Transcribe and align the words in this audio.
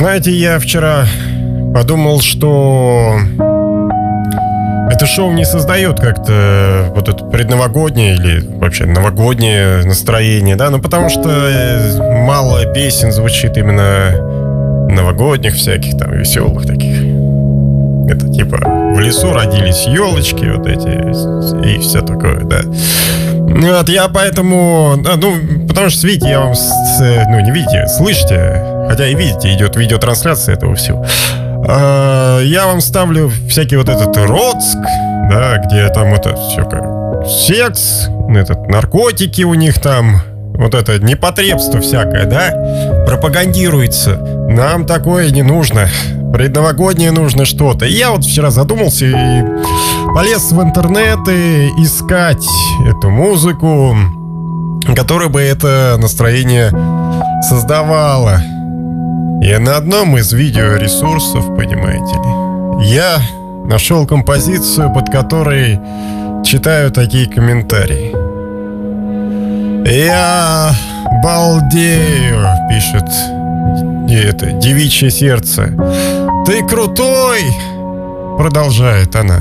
Знаете, 0.00 0.30
я 0.30 0.58
вчера 0.58 1.04
подумал, 1.74 2.22
что 2.22 3.18
это 4.90 5.04
шоу 5.04 5.30
не 5.32 5.44
создает 5.44 6.00
как-то 6.00 6.90
вот 6.94 7.10
это 7.10 7.22
предновогоднее 7.26 8.14
или 8.14 8.42
вообще 8.56 8.86
новогоднее 8.86 9.84
настроение, 9.84 10.56
да, 10.56 10.70
ну 10.70 10.80
потому 10.80 11.10
что 11.10 11.28
э, 11.28 12.24
мало 12.24 12.64
песен 12.72 13.12
звучит 13.12 13.58
именно 13.58 14.88
новогодних 14.90 15.54
всяких 15.54 15.98
там 15.98 16.12
веселых 16.12 16.64
таких. 16.66 16.96
Это 18.08 18.26
типа 18.32 18.56
в 18.94 19.00
лесу 19.00 19.34
родились 19.34 19.86
елочки 19.86 20.46
вот 20.46 20.66
эти 20.66 21.76
и 21.76 21.78
все 21.78 22.00
такое, 22.00 22.40
да. 22.44 22.62
Вот, 22.64 23.90
я 23.90 24.08
поэтому, 24.08 24.96
ну, 24.96 25.34
потому 25.80 25.90
что, 25.92 26.06
видите, 26.08 26.28
я 26.28 26.40
вам, 26.40 26.54
ну, 27.30 27.40
не 27.40 27.50
видите, 27.52 27.86
слышите, 27.88 28.86
хотя 28.86 29.06
и 29.06 29.14
видите, 29.14 29.54
идет 29.54 29.76
видеотрансляция 29.76 30.54
этого 30.54 30.74
всего. 30.74 31.06
А, 31.66 32.40
я 32.40 32.66
вам 32.66 32.82
ставлю 32.82 33.32
всякий 33.48 33.76
вот 33.76 33.88
этот 33.88 34.14
Роцк, 34.14 34.76
да, 35.30 35.56
где 35.64 35.88
там 35.88 36.12
это 36.12 36.36
все 36.36 36.64
как 36.64 37.26
секс, 37.26 38.08
этот, 38.28 38.68
наркотики 38.68 39.40
у 39.42 39.54
них 39.54 39.78
там, 39.80 40.20
вот 40.54 40.74
это 40.74 40.98
непотребство 40.98 41.80
всякое, 41.80 42.26
да, 42.26 43.04
пропагандируется. 43.06 44.16
Нам 44.50 44.84
такое 44.84 45.30
не 45.30 45.42
нужно. 45.42 45.88
Предновогоднее 46.34 47.10
нужно 47.10 47.46
что-то. 47.46 47.86
Я 47.86 48.10
вот 48.10 48.26
вчера 48.26 48.50
задумался 48.50 49.06
и 49.06 49.42
полез 50.14 50.52
в 50.52 50.60
интернет 50.60 51.26
и 51.26 51.68
искать 51.82 52.46
эту 52.86 53.08
музыку, 53.08 53.96
которая 54.94 55.28
бы 55.28 55.40
это 55.40 55.96
настроение 55.98 56.70
создавала. 57.42 58.40
И 59.42 59.56
на 59.56 59.76
одном 59.76 60.18
из 60.18 60.32
видеоресурсов, 60.32 61.46
понимаете 61.56 62.14
ли, 62.14 62.94
я 62.94 63.20
нашел 63.66 64.06
композицию, 64.06 64.92
под 64.92 65.10
которой 65.10 65.80
читаю 66.44 66.90
такие 66.90 67.26
комментарии. 67.26 68.14
Я 69.86 70.72
балдею, 71.22 72.46
пишет 72.68 73.08
это 74.12 74.50
девичье 74.52 75.10
сердце. 75.10 75.72
Ты 76.46 76.66
крутой, 76.66 77.40
продолжает 78.36 79.14
она. 79.16 79.40